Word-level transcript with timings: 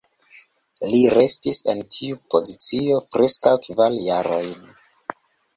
Li 0.93 1.01
restis 1.15 1.59
en 1.73 1.83
tiu 1.95 2.17
pozicio 2.35 2.97
preskaŭ 3.17 3.55
kvar 3.67 3.99
jarojn. 4.09 4.69